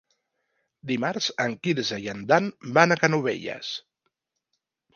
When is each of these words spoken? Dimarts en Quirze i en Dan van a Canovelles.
Dimarts 0.91 1.27
en 1.45 1.53
Quirze 1.67 2.01
i 2.07 2.09
en 2.15 2.25
Dan 2.33 2.49
van 2.79 2.95
a 2.95 2.99
Canovelles. 3.05 3.73